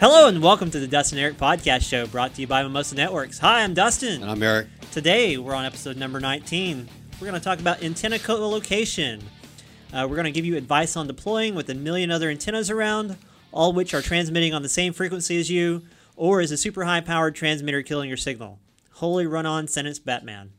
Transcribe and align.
Hello 0.00 0.28
and 0.28 0.42
welcome 0.42 0.70
to 0.70 0.80
the 0.80 0.86
Dustin 0.86 1.18
Eric 1.18 1.36
Podcast 1.36 1.82
Show 1.82 2.06
brought 2.06 2.34
to 2.34 2.40
you 2.40 2.46
by 2.46 2.62
Mimosa 2.62 2.94
Networks. 2.94 3.38
Hi, 3.40 3.62
I'm 3.62 3.74
Dustin. 3.74 4.22
And 4.22 4.30
I'm 4.30 4.42
Eric. 4.42 4.68
Today 4.92 5.36
we're 5.36 5.52
on 5.52 5.66
episode 5.66 5.98
number 5.98 6.18
19. 6.18 6.88
We're 7.20 7.26
going 7.26 7.38
to 7.38 7.44
talk 7.44 7.60
about 7.60 7.82
antenna 7.82 8.18
co-location. 8.18 9.22
Uh, 9.92 10.06
we're 10.08 10.16
going 10.16 10.24
to 10.24 10.30
give 10.30 10.46
you 10.46 10.56
advice 10.56 10.96
on 10.96 11.06
deploying 11.06 11.54
with 11.54 11.68
a 11.68 11.74
million 11.74 12.10
other 12.10 12.30
antennas 12.30 12.70
around, 12.70 13.18
all 13.52 13.74
which 13.74 13.92
are 13.92 14.00
transmitting 14.00 14.54
on 14.54 14.62
the 14.62 14.70
same 14.70 14.94
frequency 14.94 15.38
as 15.38 15.50
you, 15.50 15.82
or 16.16 16.40
is 16.40 16.50
a 16.50 16.56
super 16.56 16.84
high 16.84 17.02
powered 17.02 17.34
transmitter 17.34 17.82
killing 17.82 18.08
your 18.08 18.16
signal. 18.16 18.58
Holy 18.92 19.26
run 19.26 19.44
on 19.44 19.68
sentence 19.68 19.98
Batman. 19.98 20.52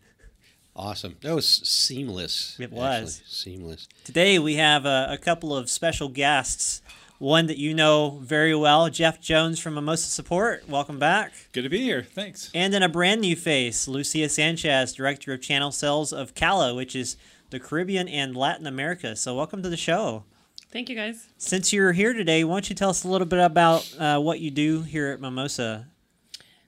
Awesome. 0.76 1.16
That 1.22 1.34
was 1.34 1.48
seamless. 1.48 2.60
It 2.60 2.72
was. 2.72 3.18
actually. 3.18 3.26
seamless. 3.28 3.88
Today 4.04 4.38
we 4.38 4.58
have 4.58 4.86
a, 4.86 5.08
a 5.10 5.18
couple 5.18 5.58
of 5.58 5.68
special 5.68 6.10
guests. 6.10 6.84
One 7.22 7.46
that 7.46 7.60
you 7.60 7.76
know 7.76 8.18
very 8.24 8.56
well, 8.56 8.90
Jeff 8.90 9.22
Jones 9.22 9.60
from 9.60 9.76
Mimosa 9.76 10.10
Support. 10.10 10.68
Welcome 10.68 10.98
back. 10.98 11.32
Good 11.52 11.62
to 11.62 11.70
be 11.70 11.80
here. 11.80 12.02
Thanks. 12.02 12.50
And 12.56 12.74
then 12.74 12.82
a 12.82 12.90
brand 12.90 13.22
new 13.22 13.36
face, 13.36 13.88
Lucia 13.88 14.28
Sanchez, 14.28 14.92
Director 14.92 15.32
of 15.32 15.40
Channel 15.40 15.72
Sales 15.72 16.12
of 16.12 16.34
CALA, 16.34 16.74
which 16.74 16.96
is 16.96 17.18
the 17.52 17.60
Caribbean 17.60 18.08
and 18.08 18.36
Latin 18.36 18.66
America. 18.66 19.16
So, 19.16 19.36
welcome 19.36 19.62
to 19.62 19.70
the 19.70 19.78
show. 19.78 20.24
Thank 20.72 20.90
you, 20.90 20.96
guys. 20.96 21.28
Since 21.38 21.72
you're 21.72 21.92
here 21.92 22.14
today, 22.14 22.44
why 22.44 22.56
don't 22.56 22.70
you 22.72 22.76
tell 22.76 22.90
us 22.90 23.04
a 23.04 23.08
little 23.08 23.28
bit 23.28 23.38
about 23.38 23.96
uh, 24.00 24.18
what 24.18 24.40
you 24.40 24.50
do 24.50 24.82
here 24.82 25.10
at 25.10 25.22
Mimosa? 25.22 25.90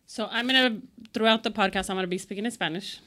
So 0.06 0.28
I'm 0.30 0.46
gonna 0.46 0.82
throughout 1.16 1.42
the 1.42 1.50
podcast, 1.50 1.90
I'm 1.90 1.98
gonna 1.98 2.06
be 2.06 2.20
speaking 2.20 2.46
in 2.46 2.52
Spanish 2.52 3.00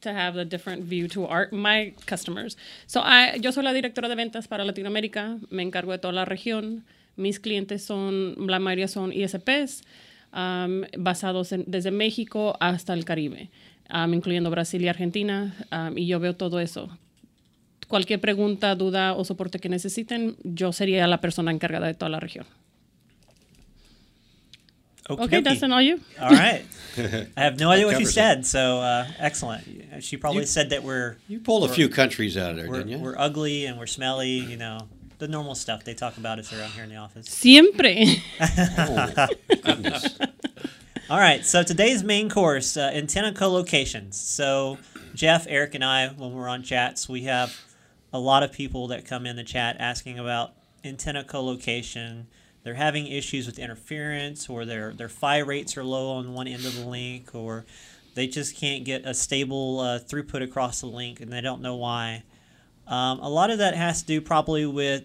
to 0.00 0.10
have 0.10 0.36
a 0.36 0.44
different 0.44 0.84
view 0.84 1.08
to 1.08 1.26
our 1.26 1.48
my 1.52 1.94
customers. 2.06 2.56
So 2.86 3.00
I, 3.00 3.38
yo 3.40 3.52
soy 3.52 3.62
la 3.62 3.72
directora 3.72 4.08
de 4.08 4.14
ventas 4.14 4.48
para 4.48 4.64
Latinoamérica. 4.64 5.38
Me 5.50 5.62
encargo 5.62 5.92
de 5.92 5.98
toda 5.98 6.12
la 6.12 6.24
región. 6.24 6.84
Mis 7.16 7.38
clientes 7.38 7.84
son 7.84 8.34
la 8.46 8.58
mayoría 8.58 8.88
son 8.88 9.12
ISPs 9.12 9.82
um, 10.32 10.82
basados 10.96 11.52
en, 11.52 11.64
desde 11.66 11.90
México 11.90 12.56
hasta 12.60 12.94
el 12.94 13.04
Caribe, 13.04 13.50
um, 13.92 14.14
incluyendo 14.14 14.50
Brasil 14.50 14.82
y 14.82 14.88
Argentina. 14.88 15.54
um, 15.72 15.96
y 15.96 16.06
yo 16.06 16.20
veo 16.20 16.34
todo 16.34 16.60
eso. 16.60 16.88
Cualquier 17.88 18.20
pregunta, 18.20 18.74
duda 18.76 19.14
o 19.14 19.24
soporte 19.24 19.58
que 19.58 19.68
necesiten, 19.68 20.36
yo 20.44 20.72
sería 20.72 21.06
la 21.08 21.20
persona 21.20 21.50
encargada 21.50 21.88
de 21.88 21.94
toda 21.94 22.08
la 22.08 22.20
región. 22.20 22.46
Okay, 25.10 25.40
Dustin, 25.40 25.72
are 25.72 25.82
you? 25.82 26.00
All 26.20 26.30
right. 26.30 26.64
I 26.96 27.40
have 27.42 27.58
no 27.58 27.70
idea 27.70 27.86
what 27.86 27.92
you 27.92 27.98
covers 27.98 28.08
it. 28.08 28.12
said, 28.12 28.46
so 28.46 28.78
uh, 28.80 29.06
excellent. 29.18 30.02
She 30.02 30.16
probably 30.16 30.40
You- 30.42 30.46
said 30.46 30.70
that 30.70 30.82
we're 30.82 31.16
You 31.28 31.40
pulled 31.40 31.68
a 31.70 31.72
few 31.72 31.88
countries 31.88 32.36
out 32.36 32.50
of 32.50 32.56
there, 32.56 32.66
didn't 32.66 32.88
you? 32.88 32.98
we're 32.98 33.18
ugly 33.18 33.66
and 33.66 33.78
we're 33.78 33.86
smelly, 33.86 34.28
you 34.30 34.56
know, 34.56 34.88
the 35.18 35.28
normal 35.28 35.54
stuff 35.54 35.84
they 35.84 35.94
talk 35.94 36.16
about 36.16 36.38
us 36.38 36.52
around 36.52 36.70
here 36.70 36.84
in 36.84 36.90
the 36.90 36.96
office. 36.96 37.26
Siempre. 37.28 37.94
oh, 38.40 39.26
goodness. 39.62 40.18
All 41.08 41.18
right, 41.18 41.44
so 41.44 41.62
today's 41.62 42.02
main 42.04 42.30
course, 42.30 42.76
uh, 42.76 42.90
antenna 42.94 43.32
co-locations. 43.32 44.16
So 44.18 44.78
Jeff, 45.14 45.46
Eric, 45.48 45.74
and 45.74 45.84
I, 45.84 46.08
when 46.08 46.32
we're 46.32 46.48
on 46.48 46.62
chats, 46.62 47.08
we 47.08 47.22
have 47.24 47.58
a 48.12 48.18
lot 48.18 48.42
of 48.42 48.52
people 48.52 48.88
that 48.88 49.04
come 49.04 49.26
in 49.26 49.36
the 49.36 49.44
chat 49.44 49.76
asking 49.78 50.18
about 50.18 50.52
antenna 50.84 51.24
co-location. 51.24 52.26
They're 52.70 52.76
having 52.76 53.08
issues 53.08 53.46
with 53.46 53.58
interference, 53.58 54.48
or 54.48 54.64
their 54.64 54.92
their 54.92 55.08
PHY 55.08 55.38
rates 55.38 55.76
are 55.76 55.82
low 55.82 56.12
on 56.12 56.34
one 56.34 56.46
end 56.46 56.64
of 56.64 56.76
the 56.76 56.84
link, 56.84 57.34
or 57.34 57.64
they 58.14 58.28
just 58.28 58.56
can't 58.56 58.84
get 58.84 59.04
a 59.04 59.12
stable 59.12 59.80
uh, 59.80 59.98
throughput 59.98 60.40
across 60.40 60.80
the 60.80 60.86
link, 60.86 61.20
and 61.20 61.32
they 61.32 61.40
don't 61.40 61.62
know 61.62 61.74
why. 61.74 62.22
Um, 62.86 63.18
a 63.18 63.28
lot 63.28 63.50
of 63.50 63.58
that 63.58 63.74
has 63.74 64.02
to 64.02 64.06
do 64.06 64.20
probably 64.20 64.66
with, 64.66 65.02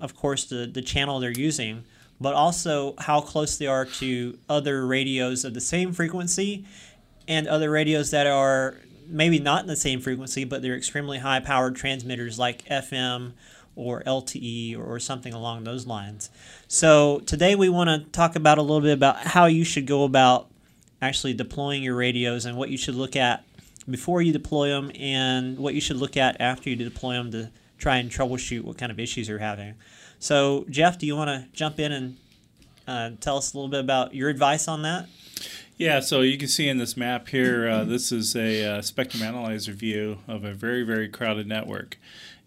of 0.00 0.16
course, 0.16 0.46
the, 0.46 0.66
the 0.66 0.82
channel 0.82 1.20
they're 1.20 1.30
using, 1.30 1.84
but 2.20 2.34
also 2.34 2.96
how 2.98 3.20
close 3.20 3.58
they 3.58 3.68
are 3.68 3.84
to 3.84 4.36
other 4.48 4.84
radios 4.84 5.44
of 5.44 5.54
the 5.54 5.60
same 5.60 5.92
frequency 5.92 6.64
and 7.28 7.46
other 7.46 7.70
radios 7.70 8.10
that 8.10 8.26
are 8.26 8.74
maybe 9.06 9.38
not 9.38 9.60
in 9.62 9.68
the 9.68 9.76
same 9.76 10.00
frequency, 10.00 10.42
but 10.42 10.62
they're 10.62 10.74
extremely 10.74 11.18
high 11.18 11.38
powered 11.38 11.76
transmitters 11.76 12.40
like 12.40 12.64
FM 12.64 13.34
or 13.76 14.02
LTE 14.02 14.78
or, 14.78 14.98
something 15.00 15.32
along 15.32 15.64
those 15.64 15.86
lines. 15.86 16.30
So 16.68 17.20
today 17.20 17.54
we 17.54 17.68
want 17.68 17.90
to 17.90 18.10
talk 18.10 18.36
about 18.36 18.58
a 18.58 18.62
little 18.62 18.80
bit 18.80 18.92
about 18.92 19.18
how 19.18 19.46
you 19.46 19.64
should 19.64 19.86
go 19.86 20.04
about 20.04 20.48
actually 21.02 21.34
deploying 21.34 21.82
your 21.82 21.96
radios 21.96 22.44
and 22.44 22.56
what 22.56 22.70
you 22.70 22.78
should 22.78 22.94
look 22.94 23.16
at 23.16 23.44
before 23.90 24.22
you 24.22 24.32
deploy 24.32 24.68
them 24.68 24.90
and 24.98 25.58
what 25.58 25.74
you 25.74 25.80
should 25.80 25.96
look 25.96 26.16
at 26.16 26.40
after 26.40 26.70
you 26.70 26.76
deploy 26.76 27.14
them 27.14 27.30
to 27.32 27.50
try 27.78 27.96
and 27.96 28.10
troubleshoot 28.10 28.62
what 28.62 28.78
kind 28.78 28.90
of 28.90 28.98
issues 28.98 29.28
you're 29.28 29.38
having. 29.38 29.74
So, 30.18 30.64
Jeff, 30.70 30.98
do 30.98 31.06
you 31.06 31.16
want 31.16 31.28
to 31.28 31.46
jump 31.52 31.78
in 31.78 31.92
and 31.92 32.16
uh, 32.86 33.10
tell 33.20 33.36
us 33.36 33.52
a 33.52 33.56
little 33.56 33.70
bit 33.70 33.80
about 33.80 34.14
your 34.14 34.30
advice 34.30 34.68
on 34.68 34.82
that? 34.82 35.08
Yeah, 35.76 36.00
so 36.00 36.20
you 36.20 36.38
can 36.38 36.48
see 36.48 36.68
in 36.68 36.78
this 36.78 36.96
map 36.96 37.28
here, 37.28 37.68
uh, 37.68 37.84
this 37.84 38.12
is 38.12 38.36
a 38.36 38.64
uh, 38.64 38.82
spectrum 38.82 39.22
analyzer 39.22 39.72
view 39.72 40.18
of 40.28 40.44
a 40.44 40.54
very, 40.54 40.84
very 40.84 41.08
crowded 41.08 41.48
network. 41.48 41.98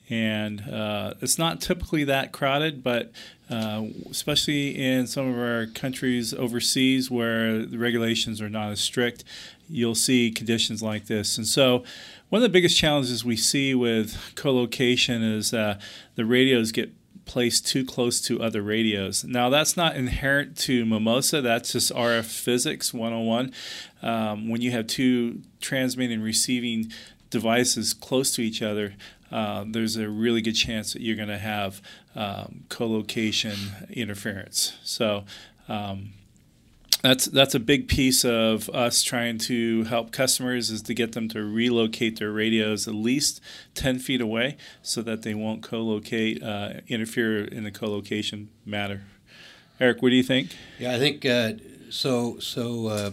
And 0.09 0.61
uh, 0.61 1.15
it's 1.21 1.37
not 1.37 1.59
typically 1.59 2.03
that 2.05 2.31
crowded, 2.31 2.81
but 2.81 3.11
uh, 3.49 3.83
especially 4.09 4.69
in 4.77 5.07
some 5.07 5.27
of 5.29 5.37
our 5.37 5.67
countries 5.67 6.33
overseas 6.33 7.11
where 7.11 7.65
the 7.65 7.77
regulations 7.77 8.41
are 8.41 8.49
not 8.49 8.71
as 8.71 8.79
strict, 8.79 9.23
you'll 9.69 9.95
see 9.95 10.31
conditions 10.31 10.81
like 10.81 11.07
this. 11.07 11.37
And 11.37 11.45
so, 11.45 11.83
one 12.29 12.39
of 12.39 12.43
the 12.43 12.49
biggest 12.49 12.77
challenges 12.77 13.23
we 13.23 13.37
see 13.37 13.73
with 13.73 14.33
co-location 14.35 15.23
is 15.23 15.53
uh, 15.53 15.79
the 16.15 16.25
radios 16.25 16.73
get 16.73 16.91
placed 17.27 17.67
too 17.67 17.85
close 17.85 18.19
to 18.21 18.41
other 18.41 18.61
radios. 18.61 19.23
Now, 19.23 19.49
that's 19.49 19.77
not 19.77 19.95
inherent 19.95 20.57
to 20.59 20.85
Mimosa, 20.85 21.41
that's 21.41 21.73
just 21.73 21.93
RF 21.93 22.25
physics 22.25 22.93
101. 22.93 23.53
Um, 24.01 24.49
when 24.49 24.61
you 24.61 24.71
have 24.71 24.87
two 24.87 25.41
transmitting 25.61 26.15
and 26.15 26.23
receiving 26.23 26.91
devices 27.29 27.93
close 27.93 28.33
to 28.35 28.41
each 28.41 28.61
other, 28.61 28.95
uh, 29.31 29.65
there's 29.67 29.97
a 29.97 30.09
really 30.09 30.41
good 30.41 30.55
chance 30.55 30.93
that 30.93 31.01
you're 31.01 31.15
going 31.15 31.27
to 31.27 31.37
have 31.37 31.81
um, 32.15 32.63
co-location 32.69 33.55
interference. 33.89 34.77
So 34.83 35.25
um, 35.67 36.13
that's 37.01 37.25
that's 37.25 37.53
a 37.53 37.59
big 37.59 37.87
piece 37.87 38.25
of 38.25 38.69
us 38.69 39.03
trying 39.03 39.37
to 39.39 39.83
help 39.83 40.11
customers 40.11 40.69
is 40.69 40.81
to 40.83 40.93
get 40.93 41.11
them 41.11 41.29
to 41.29 41.43
relocate 41.43 42.19
their 42.19 42.31
radios 42.31 42.87
at 42.87 42.95
least 42.95 43.39
10 43.75 43.99
feet 43.99 44.21
away 44.21 44.57
so 44.81 45.01
that 45.03 45.21
they 45.21 45.33
won't 45.33 45.61
co-locate 45.61 46.41
uh, 46.41 46.73
interfere 46.87 47.43
in 47.43 47.63
the 47.63 47.71
co-location 47.71 48.49
matter. 48.65 49.03
Eric, 49.79 50.01
what 50.01 50.09
do 50.09 50.15
you 50.15 50.23
think? 50.23 50.55
Yeah, 50.79 50.95
I 50.95 50.97
think 50.97 51.23
uh, 51.23 51.53
so. 51.89 52.39
So 52.39 52.87
uh, 52.87 53.11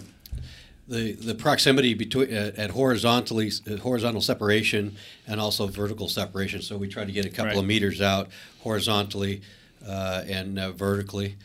the 0.89 1.13
the 1.13 1.35
proximity 1.35 1.95
between 1.95 2.33
uh, 2.35 2.53
at 2.57 2.71
horizontally 2.71 3.51
uh, 3.71 3.77
horizontal 3.77 4.21
separation 4.21 4.97
and 5.27 5.41
also 5.41 5.67
vertical 5.67 6.09
separation. 6.09 6.61
So 6.63 6.77
we 6.77 6.89
try 6.89 7.05
to 7.05 7.13
get 7.13 7.25
a 7.25 7.31
couple 7.31 7.47
Right. 7.53 7.59
of 7.59 7.65
meters 7.65 8.01
out 8.03 8.29
horizontally 8.61 9.43
uh, 9.87 10.25
and 10.29 10.59
uh, 10.59 10.73
vertically. 10.73 11.37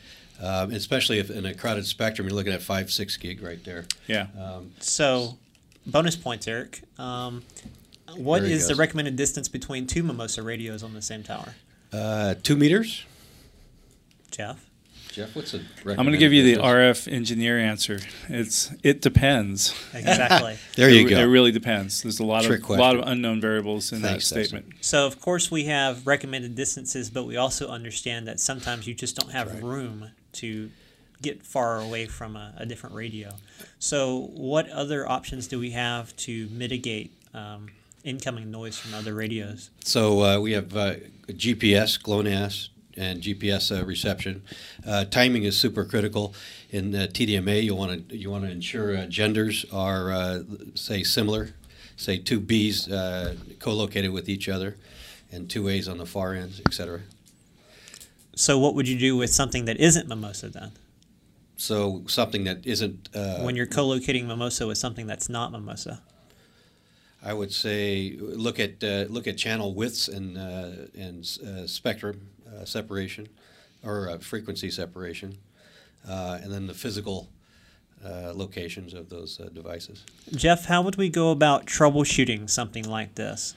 Um, 0.42 0.72
especially 0.72 1.20
if 1.20 1.30
in 1.30 1.46
a 1.46 1.54
crowded 1.54 1.86
spectrum, 1.86 2.26
you're 2.28 2.36
looking 2.36 2.54
at 2.54 2.62
five, 2.62 2.90
six 2.92 3.18
gig 3.18 3.42
right 3.42 3.62
there. 3.66 3.84
Yeah. 4.08 4.28
Um, 4.40 4.72
So, 4.80 5.38
bonus 5.86 6.16
points, 6.16 6.48
Eric. 6.48 6.82
Um, 6.98 7.44
what 8.16 8.40
There 8.40 8.48
he 8.48 8.54
is 8.56 8.70
the 8.70 8.76
recommended 8.76 9.18
distance 9.18 9.50
between 9.50 9.86
two 9.86 10.02
Mimosa 10.02 10.42
radios 10.42 10.82
on 10.82 10.94
the 10.94 11.02
same 11.02 11.24
tower? 11.24 11.56
uh, 11.92 12.36
two 12.42 12.56
meters. 12.56 13.04
Jeff? 14.32 14.69
Jeff, 15.20 15.36
what's 15.36 15.52
the? 15.52 15.60
I'm 15.86 15.98
going 15.98 16.14
to 16.14 16.18
give 16.18 16.32
you 16.32 16.44
the 16.44 16.62
RF 16.62 17.12
engineer 17.12 17.60
answer. 17.60 18.00
It's 18.30 18.72
it 18.84 19.02
depends. 19.02 19.76
Exactly. 19.94 20.58
There 20.76 20.90
you 20.90 21.06
it, 21.06 21.10
go. 21.10 21.20
It 21.20 21.26
really 21.26 21.52
depends. 21.52 22.04
There's 22.04 22.22
a 22.22 22.26
lot 22.26 22.46
Trick 22.46 22.64
of 22.64 22.70
lot 22.70 22.96
of 22.96 23.06
unknown 23.06 23.42
variables 23.42 23.92
in 23.92 24.00
Thanks, 24.00 24.30
that 24.30 24.36
Dustin. 24.38 24.62
statement. 24.62 24.86
so, 24.86 25.06
of 25.06 25.20
course, 25.20 25.52
we 25.52 25.66
have 25.66 26.08
recommended 26.08 26.56
distances, 26.56 27.10
but 27.10 27.26
we 27.26 27.36
also 27.36 27.68
understand 27.68 28.30
that 28.30 28.40
sometimes 28.40 28.88
you 28.88 28.94
just 28.94 29.18
don't 29.18 29.32
have 29.32 29.52
right. 29.52 29.62
room 29.62 30.12
to 30.34 30.72
get 31.22 31.46
far 31.46 31.82
away 31.82 32.06
from 32.06 32.38
a, 32.38 32.54
a 32.56 32.66
different 32.66 32.96
radio. 32.96 33.34
So, 33.78 34.30
what 34.34 34.70
other 34.70 35.06
options 35.06 35.48
do 35.48 35.60
we 35.60 35.72
have 35.72 36.16
to 36.18 36.48
mitigate 36.50 37.12
um, 37.34 37.68
incoming 38.06 38.52
noise 38.52 38.78
from 38.78 38.94
other 38.94 39.14
radios? 39.14 39.70
So 39.84 40.24
uh, 40.24 40.40
we 40.40 40.54
have 40.54 40.76
uh, 40.78 40.96
GPS, 41.28 42.02
GLONASS, 42.02 42.70
and 43.00 43.22
GPS 43.22 43.76
uh, 43.76 43.86
reception. 43.86 44.44
Uh, 44.86 45.06
timing 45.06 45.44
is 45.44 45.58
super 45.58 45.86
critical. 45.86 46.34
In 46.70 46.94
uh, 46.94 47.08
TDMA, 47.10 47.64
you 47.64 47.74
want 47.74 48.10
to 48.10 48.18
you 48.18 48.30
want 48.30 48.44
to 48.44 48.52
ensure 48.52 48.96
uh, 48.96 49.06
genders 49.06 49.66
are 49.72 50.12
uh, 50.12 50.40
say 50.76 51.02
similar, 51.04 51.54
say 51.96 52.18
two 52.18 52.40
Bs 52.40 52.92
uh, 52.92 53.36
co-located 53.60 54.12
with 54.12 54.30
each 54.30 54.48
other, 54.50 54.76
and 55.32 55.50
two 55.50 55.68
A's 55.70 55.88
on 55.88 55.98
the 55.98 56.06
far 56.06 56.34
ends, 56.34 56.62
etc. 56.66 57.02
So, 58.36 58.60
what 58.60 58.76
would 58.76 58.88
you 58.88 59.00
do 59.00 59.18
with 59.18 59.32
something 59.32 59.66
that 59.66 59.78
isn't 59.80 60.08
Mimosa 60.08 60.50
then? 60.50 60.72
So 61.58 62.04
something 62.08 62.46
that 62.46 62.66
isn't 62.66 63.10
uh, 63.14 63.40
when 63.40 63.58
you're 63.58 63.66
co-locating 63.66 64.28
Mimosa 64.28 64.66
with 64.66 64.78
something 64.78 65.08
that's 65.08 65.28
not 65.28 65.52
Mimosa? 65.52 66.02
I 67.22 67.34
would 67.34 67.52
say 67.52 68.16
look 68.18 68.60
at 68.60 68.82
uh, 68.82 69.06
look 69.10 69.28
at 69.28 69.38
channel 69.38 69.74
widths 69.74 70.08
and 70.08 70.38
uh, 70.38 70.88
and 70.98 71.28
uh, 71.46 71.68
spectrum 71.68 72.30
uh, 72.56 72.66
separation 72.66 73.28
or 73.84 74.10
uh, 74.10 74.18
frequency 74.18 74.70
separation. 74.70 75.38
uh, 76.08 76.40
and 76.42 76.52
then 76.52 76.68
the 76.68 76.74
physical 76.74 77.30
uh, 78.06 78.32
locations 78.34 78.94
of 78.94 79.10
those 79.10 79.40
uh, 79.40 79.50
devices. 79.54 80.06
Jeff, 80.32 80.66
how 80.66 80.82
would 80.82 80.96
we 80.96 81.10
go 81.10 81.32
about 81.32 81.66
troubleshooting 81.66 82.50
something 82.50 82.88
like 82.90 83.16
this? 83.16 83.56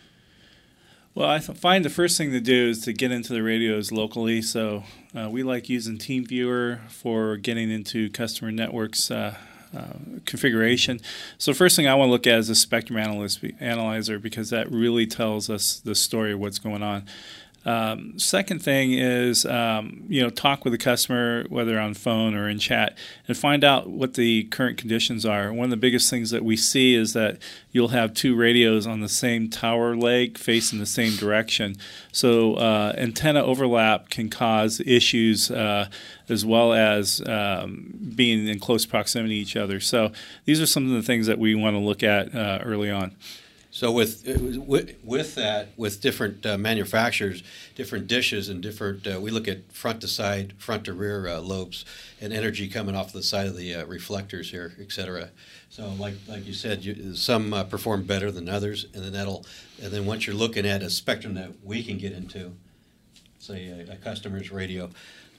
Well, 1.14 1.28
I 1.28 1.40
find 1.40 1.84
the 1.84 1.90
first 1.90 2.16
thing 2.16 2.30
to 2.32 2.40
do 2.40 2.70
is 2.70 2.80
to 2.80 2.92
get 2.92 3.12
into 3.12 3.34
the 3.34 3.42
radios 3.42 3.92
locally. 3.92 4.40
So 4.40 4.84
uh, 5.14 5.28
we 5.30 5.42
like 5.42 5.68
using 5.68 5.98
TeamViewer 5.98 6.88
for 6.88 7.36
getting 7.36 7.70
into 7.70 8.08
customer 8.10 8.50
networks 8.50 9.10
uh, 9.10 9.36
uh, 9.76 9.92
configuration. 10.24 11.00
So 11.36 11.52
first 11.52 11.76
thing 11.76 11.86
I 11.86 11.94
want 11.94 12.08
to 12.08 12.12
look 12.12 12.26
at 12.26 12.38
is 12.38 12.48
a 12.48 12.54
spectrum 12.54 12.98
analyst, 12.98 13.44
analyzer 13.60 14.18
because 14.18 14.48
that 14.50 14.70
really 14.72 15.06
tells 15.06 15.50
us 15.50 15.78
the 15.80 15.94
story 15.94 16.32
of 16.32 16.40
what's 16.40 16.58
going 16.58 16.82
on. 16.82 17.04
Um, 17.64 18.18
second 18.18 18.60
thing 18.60 18.92
is, 18.92 19.46
um, 19.46 20.04
you 20.08 20.20
know, 20.22 20.30
talk 20.30 20.64
with 20.64 20.72
the 20.72 20.78
customer, 20.78 21.44
whether 21.48 21.78
on 21.78 21.94
phone 21.94 22.34
or 22.34 22.48
in 22.48 22.58
chat, 22.58 22.96
and 23.28 23.36
find 23.36 23.62
out 23.62 23.88
what 23.88 24.14
the 24.14 24.44
current 24.44 24.78
conditions 24.78 25.24
are. 25.24 25.52
One 25.52 25.64
of 25.64 25.70
the 25.70 25.76
biggest 25.76 26.10
things 26.10 26.30
that 26.30 26.44
we 26.44 26.56
see 26.56 26.94
is 26.94 27.12
that 27.12 27.38
you'll 27.70 27.88
have 27.88 28.14
two 28.14 28.34
radios 28.34 28.86
on 28.86 29.00
the 29.00 29.08
same 29.08 29.48
tower 29.48 29.94
leg 29.94 30.38
facing 30.38 30.78
the 30.78 30.86
same 30.86 31.16
direction. 31.16 31.76
So 32.10 32.54
uh, 32.54 32.94
antenna 32.96 33.42
overlap 33.42 34.10
can 34.10 34.28
cause 34.28 34.80
issues 34.80 35.50
uh, 35.50 35.88
as 36.28 36.44
well 36.44 36.72
as 36.72 37.22
um, 37.26 37.94
being 38.14 38.48
in 38.48 38.58
close 38.58 38.86
proximity 38.86 39.36
to 39.36 39.40
each 39.40 39.56
other. 39.56 39.80
So 39.80 40.12
these 40.44 40.60
are 40.60 40.66
some 40.66 40.86
of 40.86 40.92
the 40.92 41.02
things 41.02 41.26
that 41.26 41.38
we 41.38 41.54
want 41.54 41.74
to 41.74 41.80
look 41.80 42.02
at 42.02 42.34
uh, 42.34 42.60
early 42.64 42.90
on. 42.90 43.16
So 43.74 43.90
with 43.90 44.26
with, 45.02 45.34
that, 45.36 45.68
with 45.78 46.02
different 46.02 46.44
uh, 46.44 46.58
manufacturers, 46.58 47.42
different 47.74 48.06
dishes, 48.06 48.50
and 48.50 48.62
different, 48.62 49.06
uh, 49.06 49.18
we 49.18 49.30
look 49.30 49.48
at 49.48 49.72
front 49.72 50.02
to 50.02 50.08
side, 50.08 50.52
front 50.58 50.84
to 50.84 50.92
rear 50.92 51.26
uh, 51.26 51.40
lobes, 51.40 51.86
and 52.20 52.34
energy 52.34 52.68
coming 52.68 52.94
off 52.94 53.14
the 53.14 53.22
side 53.22 53.46
of 53.46 53.56
the 53.56 53.74
uh, 53.74 53.86
reflectors 53.86 54.50
here, 54.50 54.74
et 54.78 54.92
cetera. 54.92 55.30
So 55.70 55.88
like 55.98 56.12
like 56.28 56.46
you 56.46 56.52
said, 56.52 56.84
you, 56.84 57.14
some 57.14 57.54
uh, 57.54 57.64
perform 57.64 58.04
better 58.04 58.30
than 58.30 58.46
others, 58.46 58.84
and 58.92 59.02
then 59.02 59.14
that'll, 59.14 59.46
and 59.82 59.90
then 59.90 60.04
once 60.04 60.26
you're 60.26 60.36
looking 60.36 60.66
at 60.66 60.82
a 60.82 60.90
spectrum 60.90 61.32
that 61.34 61.52
we 61.64 61.82
can 61.82 61.96
get 61.96 62.12
into, 62.12 62.52
say 63.38 63.86
a, 63.88 63.94
a 63.94 63.96
customer's 63.96 64.50
radio. 64.52 64.90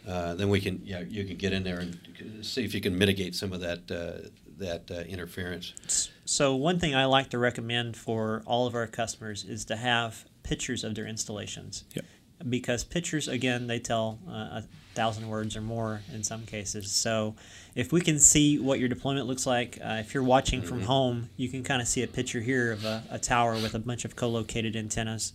Uh, 0.08 0.34
then 0.36 0.50
we 0.50 0.60
can, 0.60 0.82
yeah, 0.84 1.02
you 1.02 1.24
can 1.24 1.38
get 1.38 1.54
in 1.54 1.64
there 1.64 1.80
and 1.80 2.44
see 2.46 2.66
if 2.66 2.74
you 2.74 2.82
can 2.82 2.98
mitigate 2.98 3.36
some 3.36 3.54
of 3.54 3.62
that 3.62 3.88
that 4.58 4.92
uh, 4.92 5.02
interference. 5.10 6.12
So 6.26 6.56
one 6.56 6.80
thing 6.80 6.96
I 6.96 7.06
like 7.06 7.30
to 7.32 7.38
recommend 7.38 7.98
for 7.98 8.44
all 8.46 8.68
of 8.68 8.76
our 8.76 8.88
customers 8.88 9.44
is 9.44 9.66
to 9.66 9.76
have 9.76 10.26
pictures 10.44 10.84
of 10.84 10.96
their 10.96 11.08
installations. 11.08 11.84
Yep. 11.96 12.06
Because 12.50 12.84
pictures, 12.84 13.28
again, 13.28 13.68
they 13.68 13.80
tell 13.80 14.20
uh, 14.28 14.62
a 14.62 14.64
thousand 14.94 15.28
words 15.28 15.56
or 15.56 15.62
more 15.62 16.02
in 16.14 16.24
some 16.24 16.46
cases. 16.46 16.92
So 16.92 17.36
if 17.74 17.92
we 17.92 18.02
can 18.02 18.20
see 18.20 18.60
what 18.60 18.80
your 18.80 18.90
deployment 18.90 19.28
looks 19.28 19.46
like, 19.46 19.80
uh, 19.82 19.98
if 20.00 20.14
you're 20.14 20.24
watching 20.24 20.60
mm-hmm. 20.60 20.70
from 20.70 20.82
home, 20.82 21.30
you 21.38 21.50
can 21.50 21.64
kind 21.64 21.82
of 21.82 21.88
see 21.88 22.04
a 22.04 22.08
picture 22.08 22.42
here 22.42 22.74
of 22.74 22.84
a, 22.84 23.04
a 23.10 23.18
tower 23.18 23.54
with 23.54 23.74
a 23.76 23.80
bunch 23.80 24.06
of 24.06 24.16
co-located 24.16 24.76
antennas, 24.76 25.34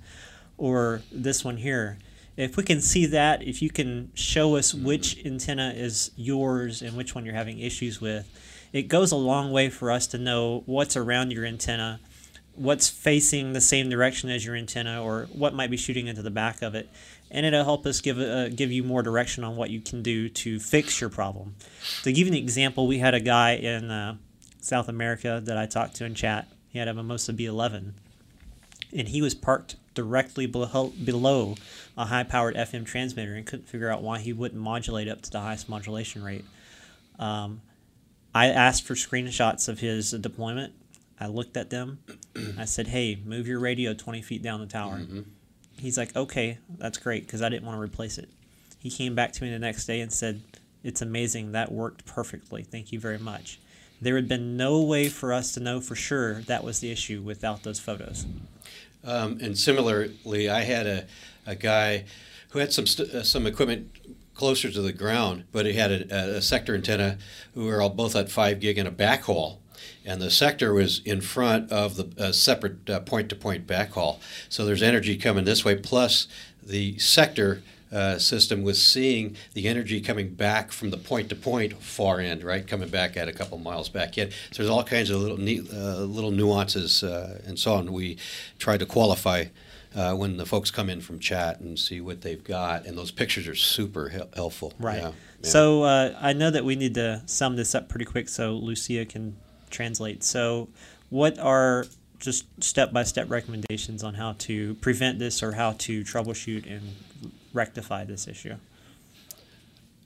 or 0.59 1.03
this 1.11 1.45
one 1.45 1.57
here 1.57 1.99
if 2.39 2.57
we 2.57 2.63
can 2.63 2.81
see 2.81 3.05
that, 3.07 3.43
if 3.43 3.61
you 3.61 3.69
can 3.69 4.13
show 4.15 4.55
us 4.55 4.73
which 4.73 5.25
antenna 5.27 5.73
is 5.75 6.13
yours 6.15 6.83
and 6.83 6.97
which 6.97 7.13
one 7.13 7.25
you're 7.25 7.35
having 7.35 7.59
issues 7.59 8.01
with, 8.01 8.31
it 8.73 8.83
goes 8.83 9.11
a 9.11 9.17
long 9.17 9.51
way 9.51 9.69
for 9.69 9.91
us 9.91 10.07
to 10.09 10.19
know 10.19 10.63
what's 10.65 10.97
around 10.97 11.33
your 11.33 11.45
antenna, 11.45 11.99
what's 12.55 12.89
facing 12.89 13.55
the 13.55 13.61
same 13.61 13.89
direction 13.91 14.31
as 14.31 14.47
your 14.47 14.55
antenna, 14.55 15.03
or 15.03 15.27
what 15.33 15.53
might 15.53 15.69
be 15.69 15.77
shooting 15.77 16.07
into 16.07 16.23
the 16.23 16.31
back 16.31 16.63
of 16.63 16.77
it. 16.77 16.89
And 17.29 17.45
it'll 17.45 17.65
help 17.65 17.85
us 17.87 18.01
give 18.01 18.21
uh, 18.21 18.51
give 18.51 18.71
you 18.71 18.85
more 18.85 19.03
direction 19.03 19.43
on 19.43 19.57
what 19.57 19.71
you 19.71 19.81
can 19.81 20.03
do 20.03 20.29
to 20.29 20.61
fix 20.61 21.01
your 21.01 21.11
problem. 21.11 21.57
To 22.05 22.13
give 22.13 22.29
you 22.29 22.33
an 22.33 22.39
example, 22.39 22.87
we 22.87 23.01
had 23.01 23.15
a 23.15 23.21
guy 23.21 23.55
in 23.55 23.91
uh, 23.91 24.17
South 24.61 24.89
America 24.89 25.43
that 25.45 25.59
I 25.59 25.67
talked 25.67 25.97
to 25.97 26.05
in 26.05 26.15
chat. 26.15 26.47
He 26.69 26.79
had 26.79 26.87
a 26.87 26.95
Mimosa 26.95 27.33
B11, 27.33 27.95
and 28.97 29.09
he 29.09 29.21
was 29.21 29.35
parked 29.35 29.75
directly 29.99 30.47
below, 30.47 30.93
below 31.05 31.57
a 31.97 32.05
high 32.05 32.23
powered 32.23 32.55
FM 32.55 32.87
transmitter 32.87 33.35
and 33.35 33.45
couldn't 33.45 33.69
figure 33.69 33.91
out 33.91 34.01
why 34.01 34.21
he 34.21 34.33
wouldn't 34.33 34.61
modulate 34.61 35.09
up 35.09 35.23
to 35.23 35.31
the 35.33 35.41
highest 35.41 35.69
modulation 35.69 36.23
rate. 36.23 36.45
Um, 37.19 37.63
I 38.33 38.47
asked 38.47 38.85
for 38.85 38.95
screenshots 38.95 39.69
of 39.69 39.81
his 39.81 40.13
deployment. 40.13 40.73
I 41.19 41.27
looked 41.27 41.57
at 41.57 41.71
them. 41.71 41.99
I 42.57 42.65
said, 42.65 42.87
"Hey, 42.87 43.19
move 43.25 43.49
your 43.49 43.59
radio 43.59 43.93
20 43.93 44.23
feet 44.23 44.41
down 44.41 44.61
the 44.61 44.67
tower." 44.67 44.99
Mm-hmm. 44.99 45.23
He's 45.81 45.99
like, 45.99 46.15
"Okay, 46.15 46.59
that's 46.77 46.99
great," 46.99 47.27
because 47.27 47.43
I 47.43 47.49
didn't 47.49 47.67
want 47.67 47.77
to 47.79 47.83
replace 47.83 48.19
it. 48.19 48.29
He 48.79 48.91
came 48.91 49.17
back 49.17 49.33
to 49.33 49.43
me 49.43 49.51
the 49.51 49.59
next 49.59 49.87
day 49.87 50.01
and 50.01 50.13
said, 50.13 50.43
"It's 50.85 51.03
amazing. 51.03 51.51
That 51.51 51.73
worked 51.73 52.07
perfectly. 52.07 52.63
Thank 52.63 52.93
you 52.93 53.01
very 53.01 53.19
much." 53.19 53.59
There 54.01 54.15
had 54.15 54.29
been 54.29 54.57
no 54.57 54.81
way 54.81 55.09
for 55.09 55.33
us 55.33 55.51
to 55.55 55.61
know 55.61 55.81
for 55.81 55.97
sure 55.97 56.43
that 56.43 56.63
was 56.63 56.79
the 56.79 56.93
issue 56.93 57.21
without 57.21 57.65
those 57.65 57.81
photos. 57.81 58.27
Um, 59.05 59.39
and 59.41 59.57
similarly, 59.57 60.49
I 60.51 60.63
had 60.63 60.87
a, 60.87 61.07
a 61.47 61.55
guy 61.55 62.05
who 62.51 62.59
had 62.59 62.73
some 62.73 62.87
st- 62.87 63.11
uh, 63.11 63.23
some 63.23 63.47
equipment 63.47 63.91
closer 64.35 64.71
to 64.71 64.81
the 64.81 64.93
ground, 64.93 65.45
but 65.53 65.67
he 65.67 65.73
had 65.73 65.91
a, 65.91 66.37
a 66.37 66.43
sector 66.43 66.75
antenna. 66.75 67.19
who 67.55 67.65
were 67.65 67.83
all 67.83 67.91
both 67.91 68.15
at 68.15 68.31
five 68.31 68.61
gig 68.61 68.79
and 68.79 68.87
a 68.87 68.91
backhaul, 68.91 69.59
and 70.05 70.21
the 70.23 70.31
sector 70.31 70.73
was 70.73 71.01
in 71.05 71.21
front 71.21 71.71
of 71.73 71.97
the 71.97 72.23
uh, 72.23 72.33
separate 72.33 72.87
point-to-point 73.05 73.67
backhaul. 73.67 74.21
So 74.49 74.65
there's 74.65 74.83
energy 74.83 75.17
coming 75.17 75.45
this 75.45 75.65
way, 75.65 75.75
plus 75.75 76.29
the 76.63 76.99
sector. 76.99 77.63
Uh, 77.91 78.19
system 78.19 78.63
was 78.63 78.83
seeing 78.83 79.35
the 79.55 79.67
energy 79.67 80.01
coming 80.01 80.35
back 80.35 80.73
from 80.73 80.91
the 80.91 80.99
point 80.99 81.31
to 81.31 81.35
point 81.35 81.73
far 81.83 82.21
end, 82.21 82.45
right? 82.45 82.67
Coming 82.67 82.91
back 82.91 83.17
at 83.17 83.29
a 83.29 83.33
couple 83.33 83.57
miles 83.57 83.89
back 83.89 84.19
in. 84.19 84.31
So 84.31 84.63
there's 84.63 84.69
all 84.69 84.85
kinds 84.85 85.09
of 85.09 85.21
little 85.21 85.39
neat, 85.39 85.65
uh, 85.73 86.01
little 86.01 86.31
nuances 86.31 87.03
uh, 87.03 87.41
and 87.47 87.59
so 87.59 87.75
on. 87.75 87.93
We 87.93 88.19
tried 88.59 88.81
to 88.81 88.87
qualify 88.87 89.47
uh, 89.95 90.15
when 90.15 90.37
the 90.37 90.47
folks 90.47 90.71
come 90.71 90.91
in 90.91 91.01
from 91.01 91.19
chat 91.19 91.61
and 91.61 91.79
see 91.79 92.01
what 92.01 92.21
they've 92.21 92.43
got, 92.45 92.87
and 92.87 92.97
those 92.97 93.11
pictures 93.11 93.49
are 93.49 93.55
super 93.55 94.11
he- 94.11 94.21
helpful. 94.35 94.73
Right. 94.79 94.99
Yeah, 94.99 95.13
yeah. 95.43 95.51
So 95.51 95.83
uh, 95.85 96.15
I 96.21 96.33
know 96.35 96.51
that 96.51 96.65
we 96.65 96.77
need 96.77 96.95
to 96.95 97.23
sum 97.27 97.57
this 97.57 97.75
up 97.75 97.89
pretty 97.89 98.05
quick 98.05 98.29
so 98.29 98.53
Lucia 98.53 99.05
can 99.07 99.37
translate. 99.71 100.23
So, 100.23 100.69
what 101.11 101.39
are 101.39 101.87
just 102.19 102.47
step 102.63 102.93
by 102.93 103.05
step 103.05 103.31
recommendations 103.31 104.03
on 104.03 104.15
how 104.15 104.35
to 104.39 104.75
prevent 104.77 105.19
this 105.19 105.43
or 105.43 105.53
how 105.53 105.73
to 105.73 106.03
troubleshoot 106.03 106.71
and 106.71 106.95
rectify 107.53 108.05
this 108.05 108.29
issue? 108.29 108.57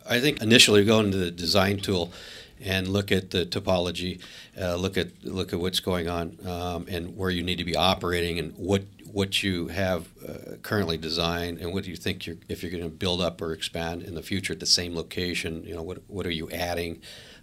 I 0.08 0.20
think 0.20 0.42
initially 0.42 0.84
go 0.84 1.00
into 1.00 1.16
the 1.16 1.30
design 1.30 1.78
tool 1.78 2.12
and 2.60 2.88
look 2.88 3.10
at 3.10 3.30
the 3.30 3.44
topology, 3.44 4.20
uh, 4.60 4.76
look 4.76 4.96
at 4.96 5.08
look 5.24 5.52
at 5.52 5.60
what's 5.60 5.80
going 5.80 6.08
on 6.08 6.38
um, 6.46 6.86
and 6.88 7.16
where 7.16 7.30
you 7.30 7.42
need 7.42 7.58
to 7.58 7.64
be 7.64 7.76
operating 7.76 8.38
and 8.38 8.52
what 8.56 8.82
what 9.10 9.42
you 9.42 9.68
have 9.68 10.08
uh, 10.26 10.56
currently 10.62 10.96
designed 10.96 11.58
and 11.58 11.72
what 11.72 11.84
do 11.84 11.90
you 11.90 11.96
think 11.96 12.26
you're, 12.26 12.36
if 12.48 12.62
you're 12.62 12.72
going 12.72 12.82
to 12.82 12.88
build 12.88 13.20
up 13.20 13.42
or 13.42 13.52
expand 13.52 14.02
in 14.02 14.14
the 14.14 14.22
future 14.22 14.54
at 14.54 14.60
the 14.60 14.66
same 14.66 14.94
location. 14.94 15.64
You 15.64 15.74
know 15.74 15.82
what 15.82 16.02
what 16.08 16.26
are 16.26 16.30
you 16.30 16.50
adding? 16.50 17.00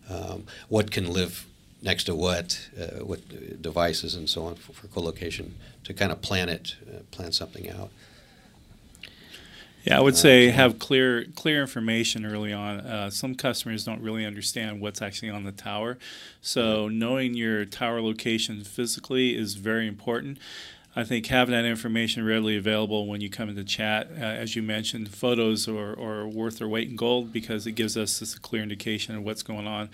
Um, 0.09 0.45
what 0.69 0.91
can 0.91 1.11
live 1.11 1.45
next 1.81 2.05
to 2.05 2.15
what, 2.15 2.69
uh, 2.79 3.03
what 3.05 3.61
devices 3.61 4.15
and 4.15 4.29
so 4.29 4.45
on 4.45 4.55
for, 4.55 4.73
for 4.73 4.87
co-location 4.87 5.55
to 5.83 5.93
kind 5.93 6.11
of 6.11 6.21
plan 6.21 6.49
it, 6.49 6.75
uh, 6.89 6.99
plan 7.11 7.31
something 7.31 7.69
out. 7.69 7.89
Yeah, 9.83 9.97
I 9.97 10.01
would 10.01 10.17
say 10.17 10.49
have 10.49 10.77
clear 10.77 11.25
clear 11.35 11.61
information 11.61 12.25
early 12.25 12.51
on. 12.51 12.81
Uh, 12.81 13.09
some 13.09 13.33
customers 13.33 13.85
don't 13.85 14.01
really 14.01 14.25
understand 14.25 14.81
what's 14.81 15.01
actually 15.01 15.29
on 15.29 15.45
the 15.45 15.51
tower, 15.51 15.97
so 16.41 16.89
knowing 16.89 17.33
your 17.33 17.65
tower 17.65 18.01
location 18.01 18.63
physically 18.63 19.37
is 19.37 19.55
very 19.55 19.87
important. 19.87 20.37
I 20.95 21.03
think 21.03 21.27
having 21.27 21.53
that 21.53 21.65
information 21.65 22.25
readily 22.25 22.57
available 22.57 23.07
when 23.07 23.21
you 23.21 23.29
come 23.29 23.47
into 23.47 23.63
chat, 23.63 24.09
uh, 24.19 24.23
as 24.23 24.55
you 24.55 24.63
mentioned, 24.63 25.13
photos 25.13 25.67
are, 25.67 25.97
are 25.97 26.27
worth 26.27 26.57
their 26.57 26.67
weight 26.67 26.89
in 26.89 26.95
gold 26.95 27.31
because 27.31 27.67
it 27.67 27.73
gives 27.73 27.95
us 27.95 28.19
this 28.19 28.35
a 28.35 28.39
clear 28.39 28.63
indication 28.63 29.15
of 29.15 29.23
what's 29.23 29.43
going 29.43 29.67
on 29.67 29.89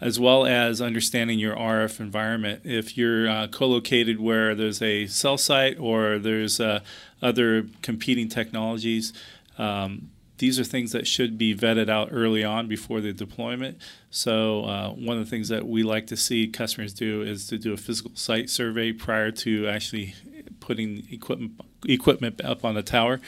as 0.00 0.20
well 0.20 0.44
as 0.44 0.80
understanding 0.80 1.38
your 1.38 1.56
RF 1.56 2.00
environment. 2.00 2.62
If 2.64 2.96
you're 2.96 3.28
uh, 3.28 3.46
co-located 3.48 4.20
where 4.20 4.54
there's 4.54 4.82
a 4.82 5.06
cell 5.06 5.38
site 5.38 5.78
or 5.78 6.18
there's 6.18 6.60
uh, 6.60 6.80
other 7.22 7.66
competing 7.82 8.28
technologies, 8.28 9.12
um, 9.58 10.10
these 10.38 10.60
are 10.60 10.64
things 10.64 10.92
that 10.92 11.06
should 11.06 11.38
be 11.38 11.56
vetted 11.56 11.88
out 11.88 12.08
early 12.12 12.44
on 12.44 12.68
before 12.68 13.00
the 13.00 13.12
deployment. 13.12 13.78
So 14.10 14.64
uh, 14.64 14.90
one 14.90 15.16
of 15.16 15.24
the 15.24 15.30
things 15.30 15.48
that 15.48 15.66
we 15.66 15.82
like 15.82 16.06
to 16.08 16.16
see 16.16 16.46
customers 16.46 16.92
do 16.92 17.22
is 17.22 17.46
to 17.48 17.58
do 17.58 17.72
a 17.72 17.76
physical 17.76 18.12
site 18.14 18.50
survey 18.50 18.92
prior 18.92 19.30
to 19.30 19.66
actually 19.66 20.14
putting 20.60 21.06
equipment 21.10 21.60
equipment 21.88 22.44
up 22.44 22.64
on 22.64 22.74
the 22.74 22.82
tower. 22.82 23.20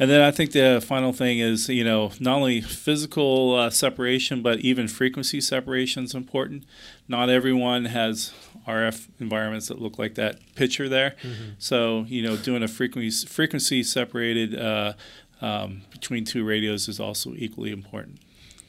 And 0.00 0.10
then 0.10 0.22
I 0.22 0.30
think 0.30 0.52
the 0.52 0.82
final 0.84 1.12
thing 1.12 1.40
is, 1.40 1.68
you 1.68 1.84
know, 1.84 2.10
not 2.18 2.36
only 2.36 2.62
physical 2.62 3.54
uh, 3.54 3.68
separation, 3.68 4.40
but 4.40 4.60
even 4.60 4.88
frequency 4.88 5.42
separation 5.42 6.04
is 6.04 6.14
important. 6.14 6.64
Not 7.06 7.28
everyone 7.28 7.84
has 7.84 8.32
RF 8.66 9.08
environments 9.20 9.68
that 9.68 9.78
look 9.78 9.98
like 9.98 10.14
that 10.14 10.38
picture 10.54 10.88
there. 10.88 11.16
Mm-hmm. 11.22 11.50
So, 11.58 12.06
you 12.08 12.22
know, 12.22 12.38
doing 12.38 12.62
a 12.62 12.68
frequency 12.68 13.26
frequency 13.26 13.82
separated 13.82 14.58
uh, 14.58 14.94
um, 15.42 15.82
between 15.90 16.24
two 16.24 16.46
radios 16.46 16.88
is 16.88 16.98
also 16.98 17.34
equally 17.36 17.70
important. 17.70 18.20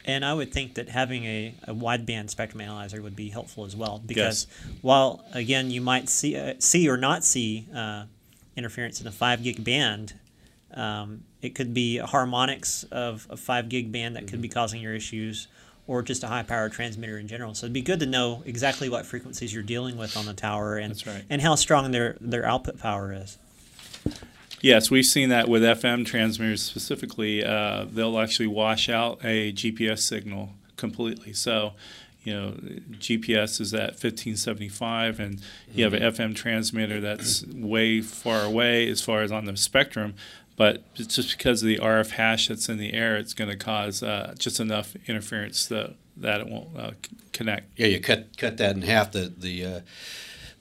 And 0.04 0.26
I 0.26 0.34
would 0.34 0.52
think 0.52 0.74
that 0.74 0.90
having 0.90 1.24
a, 1.24 1.56
a 1.64 1.74
wideband 1.74 2.30
spectrum 2.30 2.60
analyzer 2.60 3.02
would 3.02 3.16
be 3.16 3.30
helpful 3.30 3.64
as 3.64 3.74
well 3.74 4.02
because 4.06 4.48
while 4.82 5.24
again 5.32 5.72
you 5.72 5.80
might 5.80 6.10
see 6.10 6.36
uh, 6.36 6.56
see 6.60 6.90
or 6.90 6.98
not 6.98 7.24
see 7.24 7.68
uh, 7.74 8.04
interference 8.58 9.00
in 9.00 9.06
the 9.06 9.12
five 9.14 9.44
gig 9.44 9.64
band, 9.64 10.16
um, 10.74 11.24
it 11.42 11.56
could 11.56 11.74
be 11.74 11.98
harmonics 11.98 12.84
of 12.92 13.28
a 13.30 13.38
five 13.38 13.70
gig 13.70 13.92
band 13.92 14.16
that 14.16 14.28
could 14.28 14.42
be 14.42 14.50
causing 14.50 14.82
your 14.82 14.94
issues, 14.94 15.48
or 15.88 16.02
just 16.02 16.24
a 16.24 16.28
high 16.28 16.44
power 16.44 16.70
transmitter 16.70 17.18
in 17.18 17.28
general. 17.28 17.54
So 17.54 17.66
it'd 17.66 17.74
be 17.74 17.82
good 17.82 18.00
to 18.00 18.06
know 18.06 18.44
exactly 18.46 18.90
what 18.90 19.06
frequencies 19.06 19.54
you're 19.54 19.64
dealing 19.64 19.98
with 19.98 20.16
on 20.16 20.26
the 20.26 20.34
tower 20.34 20.78
and 20.78 20.96
right. 21.06 21.24
and 21.30 21.42
how 21.42 21.56
strong 21.56 21.92
their 21.92 22.18
their 22.22 22.46
output 22.46 22.80
power 22.80 23.14
is. 23.14 23.38
Yes, 24.62 24.92
we've 24.92 25.06
seen 25.06 25.30
that 25.30 25.50
with 25.50 25.64
FM 25.64 26.06
transmitters 26.06 26.62
specifically. 26.62 27.44
Uh, 27.44 27.86
they'll 27.92 28.20
actually 28.20 28.48
wash 28.48 28.90
out 28.90 29.20
a 29.24 29.52
GPS 29.52 30.00
signal 30.00 30.54
completely. 30.78 31.34
So, 31.34 31.74
you 32.24 32.34
know, 32.34 32.52
GPS 32.92 33.60
is 33.60 33.74
at 33.74 33.92
1575, 33.92 35.20
and 35.20 35.42
you 35.74 35.84
have 35.84 35.94
an 35.94 36.04
FM 36.04 36.36
transmitter 36.36 37.02
that's 37.02 37.46
way 37.48 38.02
far 38.02 38.44
away 38.44 38.88
as 38.90 39.02
far 39.02 39.22
as 39.22 39.32
on 39.32 39.46
the 39.46 39.58
spectrum. 39.58 40.14
But 40.56 40.84
it's 40.96 41.16
just 41.16 41.36
because 41.38 41.64
of 41.64 41.68
the 41.68 41.78
RF 41.78 42.12
hash 42.12 42.50
that's 42.50 42.70
in 42.70 42.78
the 42.78 42.94
air, 42.94 43.18
it's 43.18 43.34
going 43.34 43.50
to 43.50 43.58
cause 43.58 44.04
uh, 44.04 44.36
just 44.38 44.60
enough 44.60 44.96
interference 45.08 45.66
that, 45.68 45.96
that 46.18 46.42
it 46.42 46.48
won't 46.48 46.78
uh, 46.78 46.92
connect. 47.34 47.80
Yeah, 47.80 47.88
you 47.88 48.00
cut 48.00 48.38
cut 48.38 48.58
that 48.58 48.76
in 48.76 48.84
half. 48.84 49.12
The 49.12 49.34
the 49.36 49.66
uh, 49.66 49.80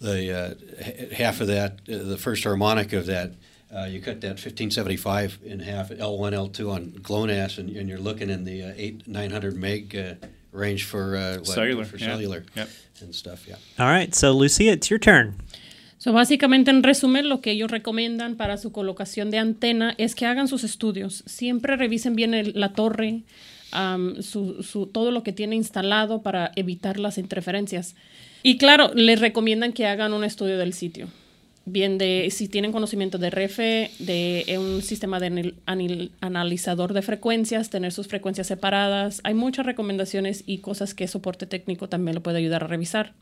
the 0.00 0.32
uh, 0.32 1.14
half 1.14 1.40
of 1.40 1.48
that, 1.48 1.80
uh, 1.92 1.98
the 1.98 2.16
first 2.16 2.44
harmonic 2.44 2.94
of 2.94 3.06
that, 3.06 3.34
uh, 3.74 3.84
you 3.84 4.00
cut 4.00 4.20
that 4.22 4.30
1575 4.30 5.38
in 5.44 5.60
half, 5.60 5.90
L1, 5.90 6.32
L2 6.32 6.72
on 6.72 6.90
GLONASS, 7.02 7.58
and, 7.58 7.70
and 7.70 7.88
you're 7.88 7.98
looking 7.98 8.30
in 8.30 8.44
the 8.44 8.62
uh, 8.62 8.72
eight 8.76 9.06
900 9.06 9.54
meg 9.56 9.94
uh, 9.94 10.26
range 10.52 10.84
for 10.84 11.14
uh, 11.14 11.36
what- 11.38 11.44
Cellular, 11.46 11.84
for 11.86 11.98
cellular 11.98 12.44
Yep. 12.56 12.68
and 13.02 13.12
stuff. 13.14 13.46
Yeah. 13.46 13.56
All 13.78 13.86
right, 13.88 14.14
so 14.14 14.32
Lucia, 14.32 14.72
it's 14.72 14.88
your 14.90 15.00
turn. 15.00 15.34
So, 15.98 16.12
básicamente, 16.14 16.70
en 16.70 16.82
resumen, 16.82 17.28
lo 17.28 17.40
que 17.42 17.50
ellos 17.50 17.70
recomiendan 17.70 18.36
para 18.36 18.56
su 18.56 18.72
colocación 18.72 19.30
de 19.30 19.38
antena 19.38 19.94
es 19.98 20.14
que 20.14 20.24
hagan 20.24 20.48
sus 20.48 20.64
estudios. 20.64 21.22
Siempre 21.26 21.76
revisen 21.76 22.16
bien 22.16 22.32
el- 22.32 22.52
la 22.54 22.72
torre, 22.72 23.22
am, 23.70 24.22
su, 24.22 24.62
su- 24.62 24.86
todo 24.86 25.10
lo 25.10 25.22
que 25.22 25.32
tiene 25.32 25.56
instalado 25.56 26.22
para 26.22 26.52
evitar 26.56 26.98
las 26.98 27.18
interferencias. 27.18 27.96
Y 28.42 28.56
claro, 28.56 28.90
les 28.94 29.20
recomiendan 29.20 29.74
que 29.74 29.86
hagan 29.86 30.14
un 30.14 30.24
estudio 30.24 30.56
del 30.56 30.72
sitio. 30.72 31.08
Bien, 31.66 31.98
de 31.98 32.28
si 32.30 32.48
tienen 32.48 32.72
conocimiento 32.72 33.18
de 33.18 33.28
RF, 33.28 33.58
de 33.98 34.58
un 34.58 34.82
sistema 34.82 35.20
de 35.20 35.54
analizador 36.20 36.94
de 36.94 37.02
frecuencias, 37.02 37.70
tener 37.70 37.92
sus 37.92 38.08
frecuencias 38.08 38.46
separadas. 38.46 39.20
Hay 39.24 39.34
muchas 39.34 39.66
recomendaciones 39.66 40.42
y 40.46 40.58
cosas 40.58 40.94
que 40.94 41.06
soporte 41.06 41.46
técnico 41.46 41.88
también 41.88 42.16
lo 42.16 42.22
puede 42.22 42.38
ayudar 42.38 42.64
a 42.64 42.66
revisar. 42.66 43.12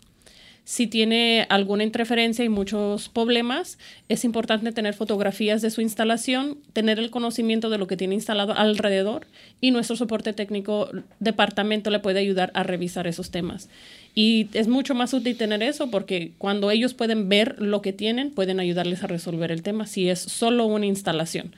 Si 0.64 0.87
tiene 0.87 1.47
alguna 1.49 1.83
interferencia 1.83 2.45
y 2.45 2.50
muchos 2.50 3.09
problemas, 3.09 3.78
es 4.11 4.23
importante 4.25 4.71
tener 4.71 4.92
fotografías 4.92 5.62
de 5.62 5.71
su 5.71 5.80
instalación, 5.80 6.59
tener 6.75 6.99
el 6.99 7.11
conocimiento 7.11 7.71
de 7.71 7.78
lo 7.78 7.87
que 7.87 7.97
tiene 7.97 8.14
instalado 8.14 8.52
alrededor 8.54 9.26
y 9.62 9.71
nuestro 9.71 9.97
soporte 9.97 10.35
técnico 10.35 10.90
departamento 11.21 11.90
le 11.90 12.00
puede 12.00 12.21
ayudar 12.21 12.50
a 12.52 12.64
revisar 12.64 13.07
esos 13.07 13.30
temas. 13.30 13.71
Y 14.21 14.49
es 14.53 14.67
mucho 14.67 14.97
más 14.97 15.15
útil 15.15 15.37
tener 15.37 15.63
eso 15.63 15.93
porque 15.93 16.33
cuando 16.39 16.73
ellos 16.73 16.93
pueden 16.93 17.29
ver 17.29 17.55
lo 17.63 17.83
que 17.83 17.93
tienen, 17.93 18.33
pueden 18.33 18.59
ayudarles 18.59 19.05
a 19.05 19.07
resolver 19.07 19.53
el 19.53 19.63
tema 19.63 19.87
si 19.87 20.09
es 20.09 20.19
solo 20.19 20.67
una 20.67 20.87
instalación. 20.87 21.55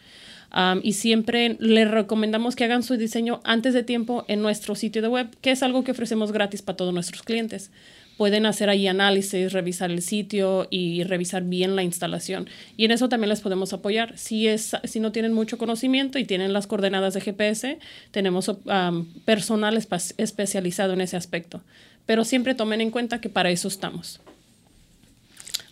Um, 0.54 0.80
y 0.82 0.92
siempre 0.92 1.56
les 1.58 1.90
recomendamos 1.90 2.56
que 2.56 2.64
hagan 2.64 2.82
su 2.82 2.98
diseño 2.98 3.40
antes 3.44 3.72
de 3.72 3.82
tiempo 3.82 4.26
en 4.28 4.42
nuestro 4.42 4.74
sitio 4.74 5.00
de 5.00 5.08
web, 5.08 5.28
que 5.40 5.52
es 5.52 5.62
algo 5.62 5.84
que 5.84 5.92
ofrecemos 5.92 6.32
gratis 6.32 6.60
para 6.60 6.76
todos 6.76 6.92
nuestros 6.92 7.22
clientes. 7.22 7.70
Pueden 8.18 8.44
hacer 8.44 8.68
ahí 8.68 8.86
análisis, 8.88 9.54
revisar 9.54 9.90
el 9.90 10.02
sitio 10.02 10.68
y 10.68 11.04
revisar 11.04 11.42
bien 11.44 11.76
la 11.76 11.82
instalación. 11.82 12.46
Y 12.76 12.84
en 12.84 12.90
eso 12.90 13.08
también 13.08 13.30
les 13.30 13.40
podemos 13.40 13.72
apoyar. 13.72 14.18
Si, 14.18 14.48
es, 14.48 14.76
si 14.84 15.00
no 15.00 15.12
tienen 15.12 15.32
mucho 15.32 15.56
conocimiento 15.56 16.18
y 16.18 16.26
tienen 16.26 16.52
las 16.52 16.66
coordenadas 16.66 17.14
de 17.14 17.22
GPS, 17.22 17.78
tenemos 18.10 18.48
um, 18.48 19.06
personal 19.24 19.78
espe- 19.78 20.14
especializado 20.18 20.92
en 20.92 21.00
ese 21.00 21.16
aspecto. 21.16 21.62
Pero 22.10 22.24
siempre 22.24 22.56
tomen 22.56 22.80
en 22.80 22.90
cuenta 22.90 23.20
que 23.20 23.28
para 23.28 23.52
eso 23.52 23.68
estamos. 23.68 24.18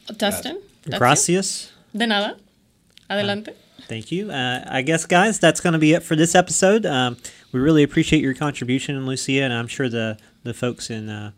Dustin? 0.07 0.21
that's 0.21 0.47
it? 0.47 0.95
Gracias. 0.97 1.73
De 1.93 2.07
nada. 2.07 2.37
Adelante. 3.09 3.57
Thank 3.89 4.13
you. 4.13 4.31
Uh, 4.31 4.63
I 4.71 4.83
guess, 4.83 5.05
guys, 5.05 5.41
that's 5.41 5.61
going 5.61 5.73
to 5.73 5.81
be 5.81 5.95
it 5.95 6.05
for 6.05 6.15
this 6.15 6.37
episode. 6.37 6.87
Um, 6.87 7.17
we 7.51 7.59
really 7.59 7.83
appreciate 7.83 8.23
your 8.23 8.35
contribution, 8.35 9.05
Lucia, 9.05 9.43
and 9.43 9.53
I'm 9.53 9.67
sure 9.67 9.89
the, 9.89 10.17
the 10.45 10.55
folks 10.55 10.91
in 10.91 11.09
uh, 11.09 11.33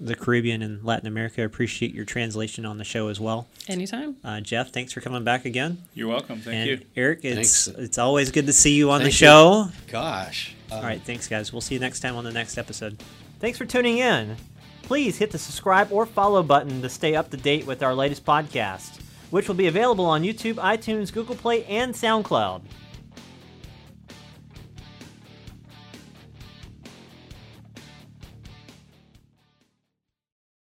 the 0.00 0.16
Caribbean 0.16 0.62
and 0.62 0.84
Latin 0.84 1.06
America 1.06 1.44
appreciate 1.44 1.94
your 1.94 2.04
translation 2.04 2.66
on 2.66 2.76
the 2.76 2.84
show 2.84 3.06
as 3.06 3.20
well. 3.20 3.46
Anytime. 3.68 4.16
Uh, 4.24 4.40
Jeff, 4.40 4.72
thanks 4.72 4.92
for 4.92 5.00
coming 5.00 5.22
back 5.22 5.44
again. 5.44 5.78
You're 5.94 6.08
welcome. 6.08 6.40
Thank 6.40 6.56
and 6.56 6.66
you. 6.66 6.86
Eric, 6.96 7.20
it's 7.22 7.66
Thanks. 7.66 7.78
it's 7.78 7.98
always 7.98 8.32
good 8.32 8.46
to 8.46 8.52
see 8.52 8.74
you 8.74 8.90
on 8.90 8.98
the 8.98 9.10
Thank 9.10 9.20
you. 9.20 9.26
show. 9.28 9.68
Gosh. 9.86 10.56
Uh, 10.72 10.74
All 10.74 10.82
right, 10.82 11.00
thanks, 11.00 11.28
guys. 11.28 11.52
We'll 11.52 11.60
see 11.60 11.74
you 11.74 11.80
next 11.80 12.00
time 12.00 12.16
on 12.16 12.24
the 12.24 12.32
next 12.32 12.58
episode. 12.58 13.00
Thanks 13.40 13.56
for 13.56 13.64
tuning 13.64 13.98
in. 13.98 14.36
Please 14.82 15.16
hit 15.16 15.30
the 15.30 15.38
subscribe 15.38 15.90
or 15.90 16.04
follow 16.04 16.42
button 16.42 16.82
to 16.82 16.90
stay 16.90 17.16
up 17.16 17.30
to 17.30 17.38
date 17.38 17.66
with 17.66 17.82
our 17.82 17.94
latest 17.94 18.26
podcast, 18.26 19.00
which 19.30 19.48
will 19.48 19.54
be 19.54 19.66
available 19.66 20.04
on 20.04 20.22
YouTube, 20.22 20.56
iTunes, 20.56 21.10
Google 21.10 21.34
Play, 21.34 21.64
and 21.64 21.94
SoundCloud. 21.94 22.60